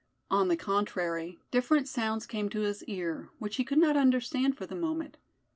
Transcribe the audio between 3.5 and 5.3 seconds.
he could not understand for the moment.